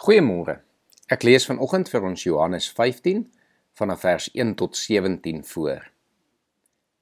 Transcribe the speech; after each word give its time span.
Goeiemôre. 0.00 0.54
Ek 1.12 1.26
lees 1.28 1.44
vanoggend 1.44 1.90
vir 1.92 2.04
ons 2.08 2.22
Johannes 2.24 2.70
15 2.72 3.26
vanaf 3.76 4.00
vers 4.06 4.28
1 4.32 4.54
tot 4.56 4.78
17 4.78 5.42
voor. 5.50 5.82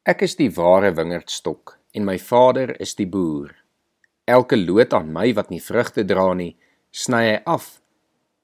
Ek 0.03 0.25
is 0.27 0.35
die 0.41 0.49
ware 0.57 0.91
wingerdstok 0.97 1.77
en 1.95 2.09
my 2.09 2.17
Vader 2.19 2.73
is 2.83 2.97
die 2.99 3.07
boer. 3.07 3.55
Elke 4.27 4.59
loot 4.59 4.99
aan 4.99 5.15
my 5.15 5.29
wat 5.39 5.55
nie 5.55 5.63
vrugte 5.63 6.03
dra 6.11 6.27
nie, 6.35 6.57
sny 6.91 7.23
hy 7.29 7.39
af. 7.47 7.71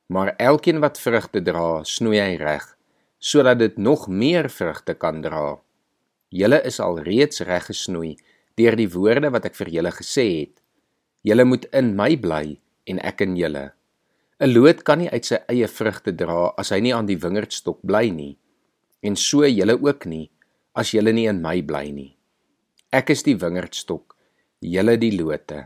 Maar 0.06 0.37
elkeen 0.39 0.79
wat 0.86 1.02
vrugte 1.02 1.43
dra, 1.43 1.82
snoei 1.82 2.23
hy 2.23 2.39
reg, 2.39 2.71
sodat 3.18 3.59
dit 3.59 3.75
nog 3.75 4.07
meer 4.07 4.46
vrugte 4.46 4.95
kan 4.95 5.18
dra. 5.27 5.57
Julle 6.30 6.62
is 6.62 6.79
al 6.79 7.02
reeds 7.02 7.43
reg 7.43 7.73
gesnoei 7.75 8.14
deur 8.55 8.79
die 8.79 8.93
woorde 8.95 9.34
wat 9.34 9.50
ek 9.50 9.59
vir 9.64 9.79
julle 9.80 9.98
gesê 9.98 10.30
het. 10.45 10.61
Julle 11.27 11.43
moet 11.43 11.66
in 11.75 11.96
my 11.98 12.12
bly 12.14 12.61
en 12.86 13.02
ek 13.02 13.27
in 13.27 13.34
julle. 13.34 13.73
'n 14.45 14.53
Loot 14.53 14.83
kan 14.85 14.99
nie 15.01 15.09
uit 15.09 15.25
sy 15.25 15.39
eie 15.49 15.69
vrugte 15.73 16.13
dra 16.13 16.51
as 16.61 16.69
hy 16.75 16.80
nie 16.85 16.93
aan 16.93 17.07
die 17.09 17.16
wingerdstok 17.16 17.79
bly 17.80 18.11
nie. 18.12 18.35
En 19.01 19.16
so 19.16 19.47
julle 19.48 19.79
ook 19.80 20.05
nie 20.05 20.27
as 20.77 20.91
julle 20.93 21.15
nie 21.16 21.25
in 21.30 21.41
my 21.41 21.62
bly 21.65 21.89
nie. 21.89 22.11
Ek 22.93 23.09
is 23.15 23.23
die 23.25 23.38
wingerdstok, 23.41 24.12
julle 24.61 24.99
die 25.01 25.15
lote. 25.16 25.62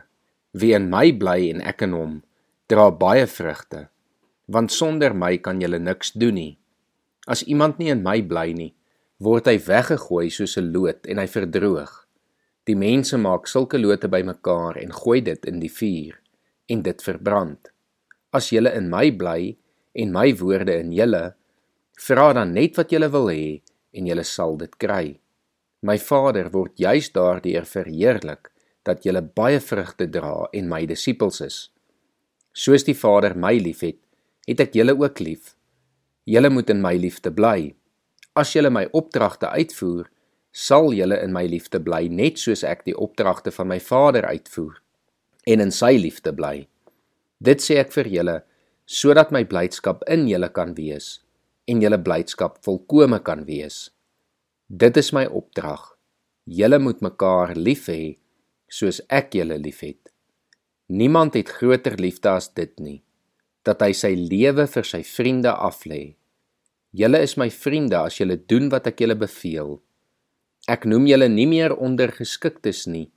Wie 0.55 0.77
in 0.77 0.87
my 0.93 1.11
bly 1.11 1.49
en 1.51 1.65
ek 1.67 1.83
in 1.89 1.97
hom, 1.97 2.13
dra 2.71 2.85
baie 3.01 3.25
vrugte, 3.27 3.89
want 4.47 4.71
sonder 4.71 5.17
my 5.25 5.41
kan 5.43 5.59
julle 5.59 5.81
niks 5.83 6.13
doen 6.15 6.39
nie. 6.39 6.55
As 7.27 7.43
iemand 7.51 7.81
nie 7.83 7.91
in 7.91 8.05
my 8.07 8.21
bly 8.23 8.53
nie, 8.55 8.75
word 9.19 9.51
hy 9.51 9.57
weggegooi 9.59 10.31
soos 10.31 10.55
'n 10.57 10.71
loot 10.71 11.11
en 11.11 11.19
hy 11.19 11.27
verdroog. 11.27 12.07
Die 12.63 12.79
mense 12.79 13.19
maak 13.19 13.51
sulke 13.51 13.79
lote 13.79 14.07
bymekaar 14.07 14.79
en 14.79 14.93
gooi 14.93 15.21
dit 15.21 15.51
in 15.51 15.59
die 15.59 15.73
vuur 15.81 16.15
en 16.69 16.83
dit 16.83 17.03
verbrand. 17.03 17.73
As 18.33 18.51
julle 18.53 18.75
in 18.77 18.91
my 18.93 19.09
bly 19.11 19.57
en 19.97 20.13
my 20.13 20.33
woorde 20.37 20.75
in 20.77 20.93
julle, 20.93 21.33
vra 21.99 22.33
dan 22.37 22.53
net 22.53 22.77
wat 22.77 22.93
julle 22.93 23.09
wil 23.15 23.31
hê 23.33 23.61
en 23.97 24.09
julle 24.11 24.25
sal 24.25 24.59
dit 24.61 24.75
kry. 24.79 25.19
My 25.83 25.97
Vader 25.99 26.51
word 26.53 26.77
juis 26.77 27.09
daardeur 27.15 27.65
verheerlik 27.65 28.51
dat 28.85 29.05
julle 29.07 29.23
baie 29.23 29.61
vrugte 29.61 30.09
dra 30.11 30.49
en 30.53 30.69
my 30.69 30.85
disippels 30.91 31.41
is. 31.45 31.59
Soos 32.53 32.85
die 32.85 32.97
Vader 32.97 33.37
my 33.39 33.55
liefhet, 33.61 34.01
het 34.49 34.61
ek 34.65 34.77
julle 34.77 34.97
ook 34.99 35.21
lief. 35.21 35.55
Julle 36.29 36.51
moet 36.51 36.71
in 36.73 36.83
my 36.85 36.95
liefde 36.99 37.31
bly. 37.33 37.73
As 38.37 38.53
julle 38.55 38.71
my 38.73 38.87
opdragte 38.97 39.51
uitvoer, 39.55 40.09
sal 40.53 40.93
julle 40.97 41.19
in 41.23 41.33
my 41.33 41.45
liefde 41.47 41.81
bly 41.85 42.09
net 42.11 42.41
soos 42.41 42.65
ek 42.67 42.85
die 42.89 42.97
opdragte 42.97 43.53
van 43.55 43.71
my 43.71 43.79
Vader 43.81 44.27
uitvoer 44.29 44.81
en 45.49 45.63
in 45.65 45.73
sy 45.73 45.95
liefde 45.97 46.33
bly. 46.37 46.67
Dit 47.39 47.63
sê 47.63 47.79
ek 47.79 47.93
vir 47.95 48.11
julle 48.11 48.37
sodat 48.89 49.31
my 49.35 49.45
blydskap 49.45 50.03
in 50.11 50.27
julle 50.29 50.49
kan 50.51 50.75
wees 50.75 51.19
en 51.69 51.83
julle 51.85 51.99
blydskap 52.01 52.59
volkome 52.65 53.21
kan 53.23 53.45
wees. 53.47 53.91
Dit 54.69 54.97
is 54.97 55.13
my 55.13 55.27
opdrag. 55.27 55.83
Julle 56.49 56.79
moet 56.81 57.03
mekaar 57.05 57.55
lief 57.57 57.87
hê 57.93 58.17
soos 58.69 59.03
ek 59.09 59.37
julle 59.37 59.59
liefhet. 59.61 60.11
Niemand 60.89 61.37
het 61.37 61.53
groter 61.53 61.99
liefde 62.01 62.33
as 62.33 62.49
dit 62.49 62.73
nie 62.81 63.03
dat 63.69 63.83
hy 63.85 63.93
sy 63.93 64.15
lewe 64.17 64.65
vir 64.71 64.87
sy 64.87 65.03
vriende 65.05 65.53
aflê. 65.53 66.17
Julle 66.97 67.21
is 67.21 67.35
my 67.37 67.51
vriende 67.53 67.99
as 68.01 68.17
julle 68.17 68.39
doen 68.49 68.71
wat 68.73 68.87
ek 68.89 69.03
julle 69.05 69.17
beveel. 69.19 69.77
Ek 70.69 70.87
noem 70.89 71.05
julle 71.11 71.29
nie 71.29 71.47
meer 71.51 71.75
ondergeskiktes 71.77 72.87
nie, 72.89 73.11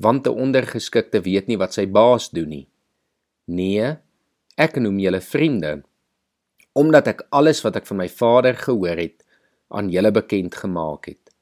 want 0.00 0.26
'n 0.26 0.38
ondergeskikte 0.44 1.20
weet 1.28 1.48
nie 1.48 1.58
wat 1.60 1.74
sy 1.76 1.84
baas 1.84 2.30
doen 2.30 2.48
nie. 2.48 2.66
Nee, 3.48 3.94
ek 4.60 4.76
noem 4.76 4.98
julle 5.00 5.22
vriende 5.24 5.78
omdat 6.78 7.08
ek 7.10 7.22
alles 7.34 7.58
wat 7.64 7.74
ek 7.80 7.88
van 7.88 7.98
my 7.98 8.06
Vader 8.12 8.54
gehoor 8.54 9.00
het 9.00 9.24
aan 9.74 9.88
julle 9.90 10.12
bekend 10.14 10.54
gemaak 10.54 11.08
het. 11.10 11.32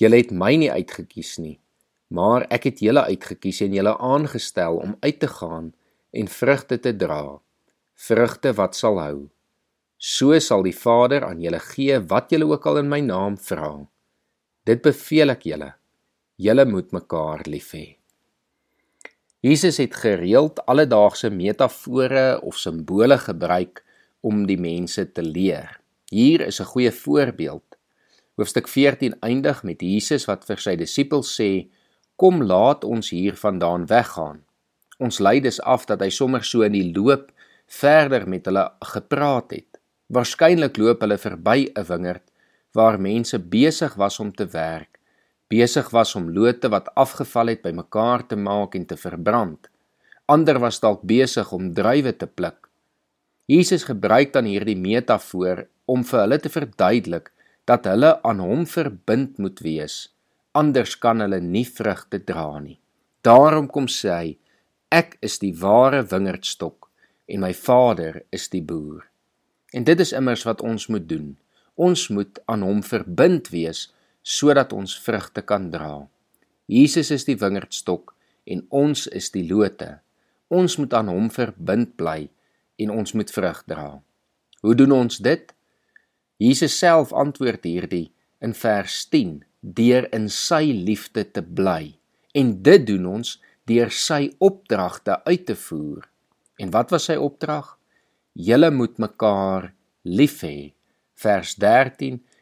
Julle 0.00 0.22
het 0.22 0.30
my 0.32 0.54
nie 0.56 0.70
uitgekies 0.72 1.34
nie, 1.42 1.58
maar 2.08 2.46
ek 2.54 2.70
het 2.70 2.80
julle 2.80 3.02
uitgekies 3.10 3.60
en 3.66 3.76
julle 3.76 3.92
aangestel 3.98 4.80
om 4.80 4.94
uit 5.04 5.18
te 5.20 5.28
gaan 5.28 5.74
en 6.16 6.32
vrugte 6.32 6.80
te 6.80 6.94
dra, 6.96 7.36
vrugte 8.08 8.54
wat 8.56 8.78
sal 8.78 9.02
hou. 9.02 9.28
So 10.00 10.38
sal 10.40 10.64
die 10.64 10.76
Vader 10.76 11.28
aan 11.28 11.44
julle 11.44 11.60
gee 11.60 12.00
wat 12.08 12.32
julle 12.32 12.48
ook 12.48 12.70
al 12.70 12.80
in 12.80 12.88
my 12.88 13.02
naam 13.04 13.36
vra. 13.36 13.74
Dit 14.64 14.80
beveel 14.86 15.36
ek 15.36 15.44
julle. 15.50 15.74
Julle 16.40 16.64
moet 16.64 16.94
mekaar 16.96 17.44
lief 17.44 17.74
hê. 17.76 17.99
Jesus 19.40 19.78
het 19.80 19.94
gereeld 19.96 20.58
alledaagse 20.68 21.30
metafore 21.32 22.40
of 22.44 22.58
simbole 22.60 23.16
gebruik 23.18 23.80
om 24.20 24.42
die 24.44 24.58
mense 24.60 25.06
te 25.16 25.22
leer. 25.24 25.78
Hier 26.12 26.44
is 26.44 26.60
'n 26.60 26.68
goeie 26.72 26.92
voorbeeld. 26.92 27.64
Hoofstuk 28.36 28.68
14 28.68 29.16
eindig 29.20 29.62
met 29.62 29.80
Jesus 29.80 30.26
wat 30.26 30.44
vir 30.44 30.56
sy 30.56 30.76
disippels 30.76 31.40
sê: 31.40 31.70
"Kom 32.16 32.42
laat 32.42 32.84
ons 32.84 33.10
hier 33.10 33.34
vandaan 33.36 33.86
weggaan." 33.86 34.44
Ons 34.98 35.18
lei 35.18 35.40
dus 35.40 35.60
af 35.60 35.86
dat 35.86 36.00
hy 36.00 36.10
sommer 36.10 36.44
so 36.44 36.60
in 36.60 36.72
die 36.72 36.92
loop 36.94 37.32
verder 37.66 38.28
met 38.28 38.44
hulle 38.44 38.72
gepraat 38.80 39.50
het. 39.50 39.80
Waarskynlik 40.06 40.76
loop 40.76 41.00
hulle 41.00 41.18
verby 41.18 41.72
'n 41.74 41.84
wingerd 41.84 42.22
waar 42.72 43.00
mense 43.00 43.38
besig 43.38 43.94
was 43.94 44.20
om 44.20 44.32
te 44.32 44.46
werk 44.46 44.99
besig 45.50 45.90
was 45.90 46.14
om 46.14 46.30
lote 46.30 46.70
wat 46.70 46.92
afgeval 46.94 47.52
het 47.52 47.62
bymekaar 47.66 48.26
te 48.30 48.38
maak 48.38 48.76
en 48.78 48.86
te 48.86 48.96
verbrand. 48.96 49.68
Ander 50.30 50.60
was 50.62 50.78
dalk 50.80 51.02
besig 51.02 51.50
om 51.52 51.72
druiwe 51.74 52.12
te 52.16 52.26
pluk. 52.26 52.68
Jesus 53.50 53.84
gebruik 53.88 54.32
dan 54.32 54.46
hierdie 54.46 54.78
metafoor 54.78 55.64
om 55.90 56.04
vir 56.06 56.20
hulle 56.22 56.38
te 56.38 56.52
verduidelik 56.54 57.32
dat 57.66 57.88
hulle 57.90 58.12
aan 58.26 58.42
hom 58.42 58.62
verbind 58.66 59.38
moet 59.42 59.58
wees, 59.62 59.96
anders 60.54 60.94
kan 61.02 61.22
hulle 61.22 61.40
nie 61.42 61.66
vrugte 61.66 62.22
dra 62.22 62.60
nie. 62.62 62.78
Daarom 63.26 63.66
kom 63.68 63.88
sê 63.90 64.10
hy: 64.14 64.30
Ek 64.90 65.18
is 65.22 65.38
die 65.42 65.52
ware 65.58 66.04
wingerdstok 66.06 66.88
en 67.30 67.42
my 67.44 67.52
Vader 67.54 68.22
is 68.34 68.48
die 68.54 68.62
boer. 68.62 69.04
En 69.74 69.84
dit 69.86 70.00
is 70.02 70.14
immers 70.16 70.42
wat 70.46 70.62
ons 70.66 70.86
moet 70.90 71.06
doen. 71.08 71.36
Ons 71.74 72.08
moet 72.10 72.38
aan 72.50 72.62
hom 72.66 72.82
verbind 72.82 73.50
wees 73.54 73.88
sodat 74.30 74.74
ons 74.76 74.94
vrugte 75.02 75.42
kan 75.42 75.70
dra. 75.72 76.06
Jesus 76.70 77.10
is 77.10 77.26
die 77.26 77.38
wingerdstok 77.40 78.14
en 78.50 78.62
ons 78.70 79.06
is 79.10 79.30
die 79.34 79.46
lote. 79.48 79.96
Ons 80.50 80.78
moet 80.78 80.94
aan 80.94 81.10
hom 81.10 81.28
verbind 81.34 81.96
bly 81.98 82.28
en 82.80 82.94
ons 82.94 83.14
moet 83.18 83.30
vrug 83.30 83.62
dra. 83.70 83.88
Hoe 84.62 84.76
doen 84.78 84.94
ons 85.02 85.18
dit? 85.22 85.54
Jesus 86.40 86.76
self 86.78 87.12
antwoord 87.12 87.66
hierdie 87.66 88.08
in 88.44 88.54
vers 88.56 89.02
10: 89.12 89.40
deur 89.60 90.06
in 90.16 90.28
sy 90.32 90.72
liefde 90.72 91.24
te 91.32 91.42
bly. 91.42 91.96
En 92.34 92.54
dit 92.62 92.86
doen 92.86 93.06
ons 93.18 93.34
deur 93.68 93.92
sy 93.92 94.30
opdragte 94.38 95.18
uit 95.26 95.44
te 95.46 95.56
voer. 95.68 96.06
En 96.60 96.72
wat 96.74 96.92
was 96.94 97.08
sy 97.10 97.16
opdrag? 97.20 97.76
Julle 98.34 98.70
moet 98.70 98.98
mekaar 99.02 99.70
lief 100.04 100.40
hê. 100.46 100.72
Vers 101.20 101.56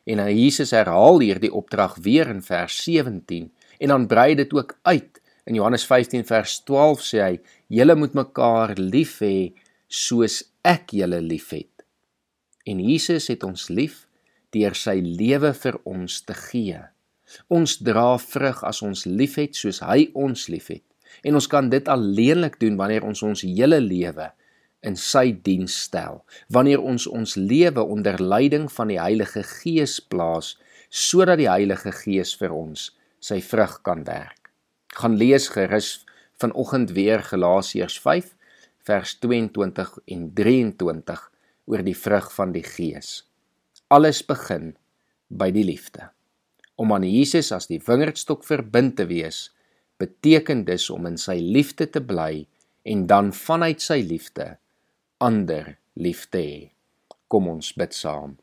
En 0.09 0.23
dan 0.23 0.33
Jesus 0.33 0.73
herhaal 0.73 1.21
hierdie 1.21 1.53
opdrag 1.53 1.99
weer 2.01 2.31
in 2.33 2.41
vers 2.43 2.77
17 2.85 3.51
en 3.79 3.93
dan 3.93 4.07
brei 4.09 4.35
dit 4.35 4.53
ook 4.57 4.79
uit. 4.83 5.21
In 5.45 5.55
Johannes 5.55 5.85
15 5.87 6.25
vers 6.29 6.61
12 6.65 7.03
sê 7.05 7.19
hy: 7.25 7.41
"Julle 7.69 7.95
moet 7.95 8.15
mekaar 8.17 8.73
lief 8.77 9.19
hê 9.21 9.53
soos 9.87 10.43
ek 10.65 10.97
julle 10.97 11.21
liefhet." 11.21 11.85
En 12.65 12.81
Jesus 12.81 13.29
het 13.29 13.45
ons 13.45 13.69
lief 13.69 14.07
deur 14.51 14.75
sy 14.75 14.97
lewe 15.05 15.53
vir 15.55 15.77
ons 15.85 16.21
te 16.25 16.35
gee. 16.35 16.81
Ons 17.49 17.79
dra 17.85 18.17
vrug 18.19 18.65
as 18.65 18.83
ons 18.83 19.05
liefhet 19.05 19.57
soos 19.57 19.81
hy 19.85 20.09
ons 20.15 20.49
liefhet. 20.49 20.85
En 21.23 21.35
ons 21.35 21.47
kan 21.47 21.69
dit 21.69 21.89
alleenlik 21.89 22.61
doen 22.61 22.77
wanneer 22.77 23.05
ons 23.05 23.23
ons 23.23 23.45
hele 23.45 23.81
lewe 23.81 24.33
in 24.87 24.97
sy 24.97 25.33
diens 25.44 25.75
stel 25.89 26.22
wanneer 26.55 26.82
ons 26.82 27.06
ons 27.06 27.35
lewe 27.37 27.82
onder 27.82 28.20
leiding 28.23 28.69
van 28.73 28.93
die 28.93 29.00
Heilige 29.00 29.43
Gees 29.43 29.99
plaas 30.00 30.55
sodat 30.88 31.41
die 31.41 31.50
Heilige 31.50 31.93
Gees 31.93 32.35
vir 32.38 32.55
ons 32.55 32.91
sy 33.20 33.41
vrug 33.43 33.81
kan 33.82 34.05
werk. 34.06 34.53
Gaan 34.94 35.19
lees 35.19 35.49
gerus 35.53 36.05
vanoggend 36.38 36.94
weer 36.94 37.23
Galasiërs 37.26 37.99
5 38.00 38.31
vers 38.88 39.17
22 39.20 39.99
en 40.14 40.29
23 40.35 41.25
oor 41.69 41.82
die 41.85 41.97
vrug 41.97 42.31
van 42.32 42.55
die 42.55 42.64
Gees. 42.64 43.26
Alles 43.93 44.23
begin 44.25 44.76
by 45.29 45.50
die 45.53 45.67
liefde. 45.67 46.08
Om 46.79 46.94
aan 46.94 47.05
Jesus 47.05 47.50
as 47.53 47.67
die 47.69 47.81
wingerdstok 47.85 48.47
verbind 48.47 48.97
te 48.97 49.08
wees, 49.11 49.49
beteken 49.99 50.62
dus 50.64 50.87
om 50.94 51.08
in 51.11 51.19
sy 51.19 51.37
liefde 51.43 51.88
te 51.91 52.00
bly 52.00 52.47
en 52.88 53.06
dan 53.11 53.32
vanuit 53.35 53.82
sy 53.82 53.99
liefde 54.06 54.55
ander 55.19 55.76
lief 55.94 56.29
te 56.31 56.38
hê. 56.38 56.61
Kom 57.29 57.49
ons 57.50 57.73
bid 57.76 57.94
saam. 57.94 58.37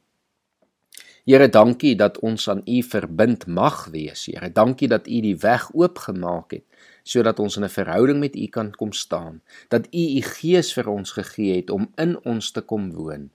Here, 1.26 1.48
dankie 1.50 1.96
dat 1.98 2.20
ons 2.22 2.44
aan 2.52 2.62
U 2.70 2.82
verbind 2.86 3.48
mag 3.50 3.88
wees. 3.90 4.28
Here, 4.30 4.52
dankie 4.54 4.90
dat 4.92 5.08
U 5.08 5.22
die 5.26 5.38
weg 5.42 5.72
oopgemaak 5.74 6.54
het 6.60 6.66
sodat 7.06 7.40
ons 7.40 7.58
in 7.58 7.64
'n 7.64 7.70
verhouding 7.70 8.20
met 8.20 8.36
U 8.36 8.48
kan 8.48 8.72
kom 8.72 8.92
staan. 8.94 9.42
Dat 9.70 9.88
U 9.94 10.04
U 10.18 10.22
Gees 10.22 10.74
vir 10.74 10.90
ons 10.90 11.12
gegee 11.12 11.56
het 11.56 11.70
om 11.70 11.92
in 11.98 12.18
ons 12.26 12.52
te 12.52 12.62
kom 12.62 12.92
woon. 12.92 13.30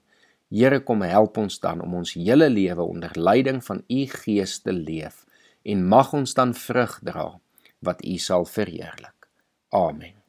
Here, 0.49 0.79
kom 0.79 1.01
help 1.01 1.37
ons 1.37 1.59
dan 1.59 1.81
om 1.81 1.93
ons 1.93 2.13
hele 2.13 2.49
lewe 2.49 2.83
onder 2.83 3.11
leiding 3.15 3.63
van 3.63 3.83
U 3.87 4.05
Gees 4.05 4.59
te 4.59 4.73
leef 4.73 5.25
en 5.63 5.87
mag 5.87 6.13
ons 6.13 6.33
dan 6.33 6.53
vrug 6.53 6.99
dra 7.03 7.39
wat 7.79 8.05
U 8.05 8.17
sal 8.17 8.45
verheerlik. 8.45 9.27
Amen. 9.69 10.20